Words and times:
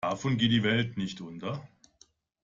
Davon 0.03 0.37
geht 0.37 0.51
die 0.51 0.63
Welt 0.63 0.97
nicht 0.97 1.21
unter. 1.21 1.63